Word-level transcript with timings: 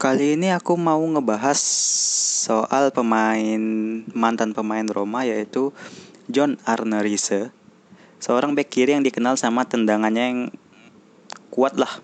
Kali 0.00 0.32
ini 0.32 0.48
aku 0.48 0.80
mau 0.80 0.96
ngebahas 0.96 1.60
soal 2.48 2.88
pemain 2.88 3.60
mantan 4.16 4.56
pemain 4.56 4.88
Roma 4.88 5.28
yaitu 5.28 5.76
John 6.24 6.56
Arne 6.64 7.04
Riise. 7.04 7.52
Seorang 8.16 8.56
bek 8.56 8.72
kiri 8.72 8.96
yang 8.96 9.04
dikenal 9.04 9.36
sama 9.36 9.68
tendangannya 9.68 10.24
yang 10.24 10.40
kuat 11.52 11.76
lah. 11.76 12.00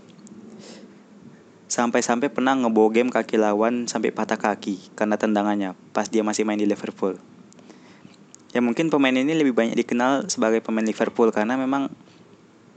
Sampai-sampai 1.73 2.29
pernah 2.29 2.53
ngebow 2.53 2.93
game 2.93 3.09
kaki 3.09 3.41
lawan 3.41 3.89
sampai 3.89 4.13
patah 4.13 4.37
kaki 4.37 4.93
karena 4.93 5.17
tendangannya 5.17 5.73
pas 5.97 6.13
dia 6.13 6.21
masih 6.21 6.45
main 6.45 6.61
di 6.61 6.69
Liverpool. 6.69 7.17
Ya 8.53 8.61
mungkin 8.61 8.93
pemain 8.93 9.17
ini 9.17 9.33
lebih 9.33 9.57
banyak 9.57 9.73
dikenal 9.73 10.29
sebagai 10.29 10.61
pemain 10.61 10.85
Liverpool 10.85 11.33
karena 11.33 11.57
memang 11.57 11.89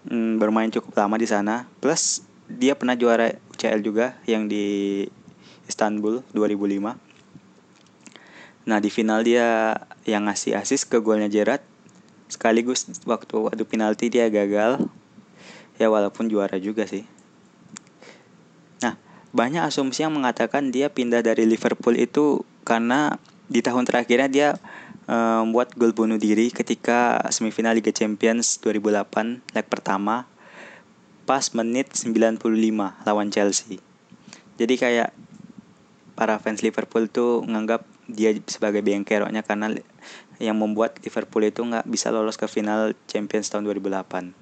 mm, 0.08 0.40
bermain 0.40 0.72
cukup 0.72 0.96
lama 0.96 1.20
di 1.20 1.28
sana. 1.28 1.68
Plus 1.84 2.24
dia 2.48 2.72
pernah 2.80 2.96
juara 2.96 3.36
UCL 3.60 3.84
juga 3.84 4.16
yang 4.24 4.48
di 4.48 5.04
Istanbul 5.68 6.24
2005. 6.32 6.96
Nah 8.64 8.80
di 8.80 8.88
final 8.88 9.28
dia 9.28 9.76
yang 10.08 10.32
ngasih 10.32 10.56
asis 10.56 10.88
ke 10.88 11.04
golnya 11.04 11.28
Gerrard 11.28 11.60
sekaligus 12.32 12.88
waktu 13.04 13.52
adu 13.52 13.68
penalti 13.68 14.08
dia 14.08 14.32
gagal 14.32 14.80
ya 15.76 15.92
walaupun 15.92 16.32
juara 16.32 16.56
juga 16.56 16.88
sih. 16.88 17.04
Nah 18.80 18.96
banyak 19.36 19.68
asumsi 19.68 20.08
yang 20.08 20.16
mengatakan 20.16 20.72
dia 20.72 20.88
pindah 20.88 21.20
dari 21.20 21.44
Liverpool 21.44 22.00
itu 22.00 22.48
karena 22.64 23.20
di 23.52 23.60
tahun 23.60 23.84
terakhirnya 23.84 24.32
dia 24.32 24.50
membuat 25.12 25.76
gol 25.76 25.92
bunuh 25.92 26.16
diri 26.16 26.48
ketika 26.48 27.28
semifinal 27.28 27.76
Liga 27.76 27.92
Champions 27.92 28.64
2008 28.64 29.52
leg 29.52 29.66
pertama 29.68 30.30
pas 31.30 31.46
menit 31.54 31.94
95 31.94 32.42
lawan 33.06 33.30
Chelsea. 33.30 33.78
Jadi 34.58 34.82
kayak 34.82 35.14
para 36.18 36.42
fans 36.42 36.66
Liverpool 36.66 37.06
tuh 37.06 37.46
nganggap 37.46 37.86
dia 38.10 38.34
sebagai 38.50 38.82
bengkeroknya 38.82 39.46
karena 39.46 39.78
yang 40.42 40.58
membuat 40.58 40.98
Liverpool 41.06 41.46
itu 41.46 41.62
nggak 41.62 41.86
bisa 41.86 42.10
lolos 42.10 42.34
ke 42.34 42.50
final 42.50 42.98
Champions 43.06 43.54
tahun 43.54 43.70
2008. 43.70 44.34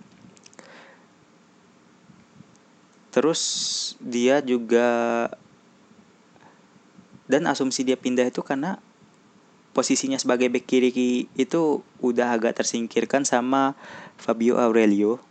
Terus 3.11 3.41
dia 3.99 4.39
juga 4.39 4.87
dan 7.27 7.51
asumsi 7.51 7.83
dia 7.83 7.99
pindah 7.99 8.31
itu 8.31 8.39
karena 8.39 8.79
posisinya 9.75 10.15
sebagai 10.15 10.47
back 10.47 10.63
kiri 10.63 11.27
itu 11.35 11.83
udah 11.99 12.31
agak 12.31 12.63
tersingkirkan 12.63 13.27
sama 13.27 13.75
Fabio 14.15 14.55
Aurelio 14.55 15.26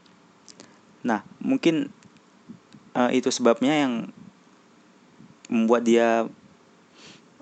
Nah, 1.06 1.22
mungkin 1.38 1.94
uh, 2.98 3.14
itu 3.14 3.30
sebabnya 3.30 3.86
yang 3.86 4.10
membuat 5.46 5.86
dia 5.86 6.26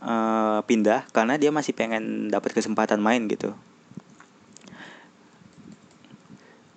uh, 0.05 0.61
pindah 0.69 1.09
karena 1.17 1.41
dia 1.41 1.49
masih 1.49 1.73
pengen 1.73 2.29
dapat 2.29 2.53
kesempatan 2.53 3.01
main 3.01 3.25
gitu. 3.25 3.57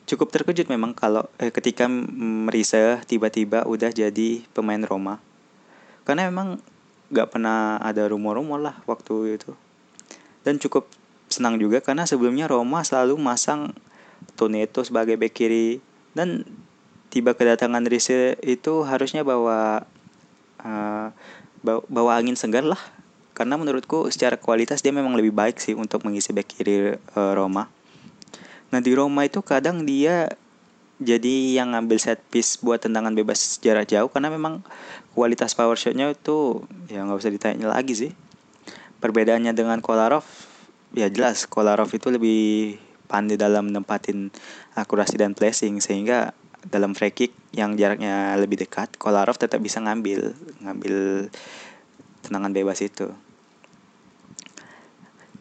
Cukup 0.08 0.32
terkejut 0.32 0.72
memang 0.72 0.96
kalau 0.96 1.28
eh, 1.36 1.52
ketika 1.52 1.92
Marisa 1.92 3.04
tiba-tiba 3.04 3.68
udah 3.68 3.92
jadi 3.92 4.48
pemain 4.56 4.80
Roma. 4.80 5.20
Karena 6.08 6.32
memang 6.32 6.64
gak 7.12 7.36
pernah 7.36 7.76
ada 7.84 8.08
rumor-rumor 8.08 8.64
lah 8.64 8.80
waktu 8.88 9.36
itu. 9.36 9.52
Dan 10.48 10.64
cukup 10.64 10.88
senang 11.28 11.60
juga 11.60 11.84
karena 11.84 12.08
sebelumnya 12.08 12.48
Roma 12.48 12.88
selalu 12.88 13.20
masang 13.20 13.76
Toneto 14.40 14.80
sebagai 14.88 15.20
bek 15.20 15.36
kiri 15.36 15.84
dan 16.16 16.48
tiba 17.18 17.34
kedatangan 17.34 17.82
Rise 17.90 18.38
itu 18.46 18.86
harusnya 18.86 19.26
bawa 19.26 19.90
uh, 20.62 21.10
bawa, 21.66 22.12
angin 22.14 22.38
segar 22.38 22.62
lah 22.62 22.78
karena 23.34 23.58
menurutku 23.58 24.06
secara 24.14 24.38
kualitas 24.38 24.86
dia 24.86 24.94
memang 24.94 25.18
lebih 25.18 25.34
baik 25.34 25.58
sih 25.58 25.74
untuk 25.74 26.06
mengisi 26.06 26.30
back 26.30 26.46
kiri 26.46 26.94
uh, 27.18 27.34
Roma. 27.34 27.74
Nah 28.70 28.78
di 28.86 28.94
Roma 28.94 29.26
itu 29.26 29.42
kadang 29.42 29.82
dia 29.82 30.30
jadi 31.02 31.58
yang 31.58 31.74
ngambil 31.74 31.98
set 31.98 32.22
piece 32.30 32.62
buat 32.62 32.86
tendangan 32.86 33.18
bebas 33.18 33.58
jarak 33.66 33.90
jauh 33.90 34.14
karena 34.14 34.30
memang 34.30 34.62
kualitas 35.18 35.58
power 35.58 35.74
shotnya 35.74 36.14
itu 36.14 36.70
ya 36.86 37.02
nggak 37.02 37.18
usah 37.18 37.34
ditanya 37.34 37.74
lagi 37.74 37.98
sih. 37.98 38.12
Perbedaannya 39.02 39.58
dengan 39.58 39.82
Kolarov 39.82 40.26
ya 40.94 41.10
jelas 41.10 41.50
Kolarov 41.50 41.90
itu 41.90 42.14
lebih 42.14 42.78
pandai 43.10 43.42
dalam 43.42 43.74
nempatin 43.74 44.30
akurasi 44.78 45.18
dan 45.18 45.34
placing 45.34 45.82
sehingga 45.82 46.38
dalam 46.68 46.94
free 46.94 47.12
kick 47.12 47.32
yang 47.56 47.76
jaraknya 47.80 48.36
lebih 48.36 48.60
dekat, 48.60 48.96
Kolarov 49.00 49.40
tetap 49.40 49.64
bisa 49.64 49.80
ngambil 49.80 50.36
ngambil 50.64 51.28
tendangan 52.24 52.52
bebas 52.52 52.80
itu. 52.84 53.12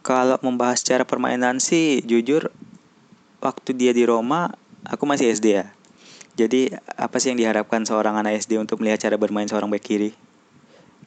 Kalau 0.06 0.38
membahas 0.38 0.86
cara 0.86 1.02
permainan 1.02 1.58
sih 1.58 1.98
jujur 2.06 2.54
waktu 3.42 3.70
dia 3.74 3.90
di 3.90 4.06
Roma 4.06 4.54
aku 4.86 5.02
masih 5.02 5.34
SD 5.34 5.46
ya. 5.50 5.66
Jadi 6.36 6.68
apa 6.94 7.16
sih 7.16 7.32
yang 7.32 7.40
diharapkan 7.40 7.82
seorang 7.82 8.14
anak 8.20 8.38
SD 8.44 8.60
untuk 8.60 8.78
melihat 8.78 9.08
cara 9.08 9.16
bermain 9.16 9.48
seorang 9.48 9.72
back 9.72 9.82
kiri? 9.82 10.12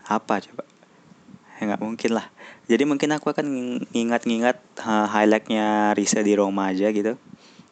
Apa 0.09 0.41
coba? 0.41 0.65
Ya 1.61 1.69
nggak 1.69 1.81
mungkin 1.85 2.11
lah. 2.17 2.27
Jadi 2.65 2.83
mungkin 2.85 3.09
aku 3.13 3.31
akan 3.33 3.45
ngingat-ngingat 3.93 4.57
uh, 4.83 5.07
highlightnya 5.09 5.93
Risa 5.93 6.25
di 6.25 6.33
Roma 6.33 6.73
aja 6.73 6.89
gitu. 6.89 7.15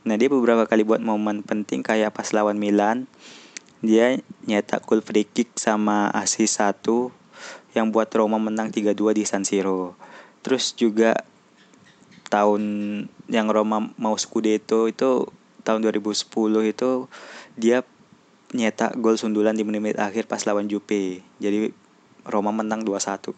Nah 0.08 0.16
dia 0.16 0.32
beberapa 0.32 0.64
kali 0.64 0.88
buat 0.88 1.04
momen 1.04 1.44
penting 1.44 1.84
kayak 1.84 2.16
pas 2.16 2.32
lawan 2.32 2.56
Milan 2.56 3.12
dia 3.84 4.18
nyetak 4.48 4.88
gol 4.88 5.04
free 5.04 5.28
kick 5.28 5.54
sama 5.60 6.08
asis 6.16 6.64
satu 6.64 7.12
yang 7.76 7.92
buat 7.92 8.10
Roma 8.10 8.40
menang 8.40 8.74
3-2 8.74 9.14
di 9.14 9.24
San 9.28 9.44
Siro. 9.44 10.00
Terus 10.42 10.74
juga 10.74 11.14
tahun 12.32 12.64
yang 13.28 13.52
Roma 13.52 13.94
mau 14.00 14.16
Scudetto 14.16 14.88
itu 14.88 15.30
tahun 15.62 15.84
2010 15.84 16.24
itu 16.72 16.92
dia 17.60 17.84
nyetak 18.56 18.96
gol 18.98 19.20
sundulan 19.20 19.54
di 19.54 19.68
menit-menit 19.68 20.00
akhir 20.00 20.32
pas 20.32 20.42
lawan 20.48 20.72
Jupe. 20.72 21.22
Jadi 21.44 21.70
Roma 22.24 22.56
menang 22.56 22.82
2-1 22.82 23.36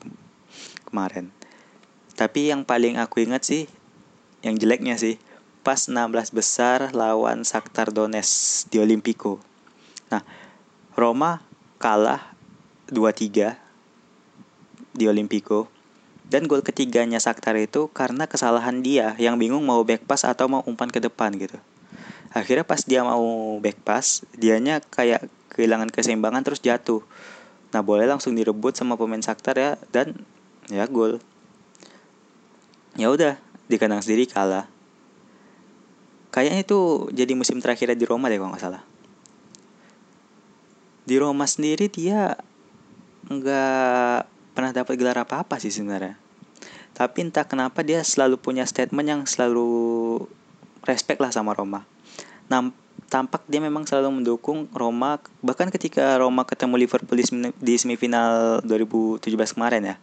kemarin. 0.86 1.34
Tapi 2.14 2.54
yang 2.54 2.62
paling 2.62 3.02
aku 3.02 3.26
ingat 3.26 3.42
sih 3.42 3.66
yang 4.46 4.56
jeleknya 4.56 4.96
sih 4.96 5.20
pas 5.60 5.80
16 5.92 6.32
besar 6.32 6.96
lawan 6.96 7.44
Shakhtar 7.44 7.92
Donetsk 7.92 8.72
di 8.72 8.80
Olimpico. 8.80 9.44
Nah, 10.08 10.24
Roma 10.96 11.44
kalah 11.78 12.34
2-3 12.92 13.60
di 14.96 15.06
Olimpico. 15.06 15.68
Dan 16.30 16.46
gol 16.46 16.62
ketiganya 16.62 17.18
Shakhtar 17.18 17.58
itu 17.58 17.90
karena 17.90 18.30
kesalahan 18.30 18.86
dia 18.86 19.18
yang 19.18 19.42
bingung 19.42 19.66
mau 19.66 19.82
back 19.82 20.06
pass 20.06 20.22
atau 20.24 20.46
mau 20.46 20.62
umpan 20.70 20.88
ke 20.94 21.02
depan 21.02 21.34
gitu. 21.34 21.58
Akhirnya 22.30 22.62
pas 22.62 22.86
dia 22.86 23.02
mau 23.02 23.58
back 23.58 23.82
pass, 23.82 24.22
dianya 24.38 24.78
kayak 24.94 25.26
kehilangan 25.50 25.90
keseimbangan 25.90 26.46
terus 26.46 26.62
jatuh. 26.62 27.02
Nah, 27.74 27.82
boleh 27.82 28.06
langsung 28.06 28.38
direbut 28.38 28.78
sama 28.78 28.94
pemain 28.94 29.22
Shakhtar 29.22 29.58
ya 29.58 29.72
dan 29.90 30.14
ya 30.70 30.86
gol. 30.86 31.18
Ya 32.94 33.10
udah, 33.10 33.42
di 33.66 33.76
kandang 33.82 34.06
sendiri 34.06 34.30
kalah. 34.30 34.70
Kayaknya 36.40 36.64
itu 36.64 37.12
jadi 37.12 37.36
musim 37.36 37.60
terakhirnya 37.60 38.00
di 38.00 38.08
Roma 38.08 38.32
deh 38.32 38.40
kalau 38.40 38.56
nggak 38.56 38.64
salah. 38.64 38.80
Di 41.04 41.20
Roma 41.20 41.44
sendiri 41.44 41.92
dia 41.92 42.40
nggak 43.28 44.24
pernah 44.56 44.72
dapat 44.72 44.96
gelar 44.96 45.20
apa-apa 45.20 45.60
sih 45.60 45.68
sebenarnya. 45.68 46.16
Tapi 46.96 47.28
entah 47.28 47.44
kenapa 47.44 47.84
dia 47.84 48.00
selalu 48.08 48.40
punya 48.40 48.64
statement 48.64 49.04
yang 49.04 49.22
selalu 49.28 49.68
respect 50.88 51.20
lah 51.20 51.36
sama 51.36 51.52
Roma. 51.52 51.84
Nah, 52.48 52.72
tampak 53.12 53.44
dia 53.52 53.60
memang 53.60 53.84
selalu 53.84 54.24
mendukung 54.24 54.72
Roma 54.72 55.20
bahkan 55.44 55.68
ketika 55.68 56.16
Roma 56.24 56.48
ketemu 56.48 56.88
Liverpool 56.88 57.20
di 57.60 57.76
semifinal 57.76 58.64
2017 58.64 59.28
kemarin 59.60 59.92
ya 59.92 59.96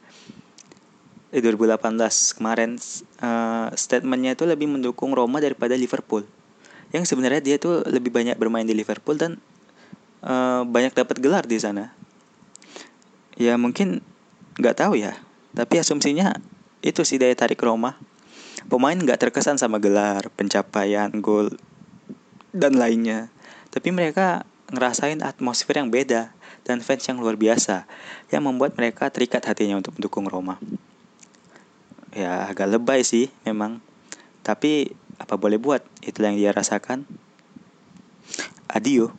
eh, 1.31 1.40
2018 1.40 2.38
kemarin 2.38 2.81
uh, 3.22 3.70
statementnya 3.78 4.34
itu 4.34 4.44
lebih 4.49 4.66
mendukung 4.66 5.14
Roma 5.14 5.38
daripada 5.38 5.78
Liverpool 5.78 6.26
yang 6.96 7.04
sebenarnya 7.04 7.44
dia 7.44 7.56
tuh 7.60 7.84
lebih 7.84 8.08
banyak 8.08 8.40
bermain 8.40 8.64
di 8.64 8.72
Liverpool 8.72 9.20
dan 9.20 9.37
uh, 10.25 10.64
banyak 10.64 10.96
dapat 10.96 11.20
gelar 11.20 11.44
di 11.44 11.60
sana. 11.60 11.93
Ya 13.37 13.60
mungkin 13.60 14.00
nggak 14.56 14.81
tahu 14.81 14.96
ya 14.96 15.12
tapi 15.56 15.81
asumsinya 15.81 16.37
itu 16.84 17.00
sih 17.04 17.16
daya 17.16 17.32
tarik 17.32 17.60
Roma. 17.64 17.96
Pemain 18.69 18.96
nggak 18.96 19.28
terkesan 19.28 19.56
sama 19.56 19.81
gelar 19.81 20.28
pencapaian 20.37 21.08
gol 21.25 21.48
dan 22.52 22.76
lainnya. 22.76 23.32
Tapi 23.72 23.88
mereka 23.88 24.44
ngerasain 24.69 25.25
atmosfer 25.25 25.81
yang 25.81 25.88
beda 25.88 26.37
dan 26.69 26.84
fans 26.84 27.08
yang 27.08 27.22
luar 27.22 27.40
biasa 27.40 27.88
yang 28.28 28.44
membuat 28.44 28.76
mereka 28.76 29.08
terikat 29.08 29.40
hatinya 29.48 29.81
untuk 29.81 29.96
mendukung 29.96 30.28
Roma. 30.28 30.60
Ya 32.12 32.44
agak 32.52 32.76
lebay 32.76 33.00
sih 33.00 33.32
memang. 33.48 33.81
Tapi 34.44 34.93
apa 35.26 35.34
boleh 35.34 35.58
buat? 35.58 35.82
Itulah 36.06 36.31
yang 36.31 36.38
dia 36.38 36.50
rasakan. 36.55 37.02
Adio 38.70 39.11